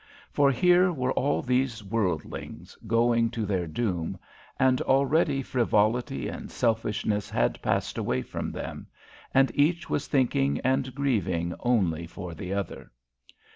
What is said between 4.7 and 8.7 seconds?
already frivolity and selfishness had passed away from